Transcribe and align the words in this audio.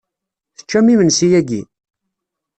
Teččam 0.57 0.87
imensi 0.93 1.27
yagi? 1.31 1.61